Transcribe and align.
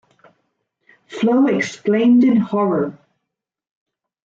Flo 1.05 1.45
exclaimed 1.47 2.23
in 2.23 2.37
horror. 2.37 2.97